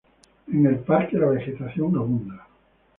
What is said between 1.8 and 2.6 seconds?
abunda.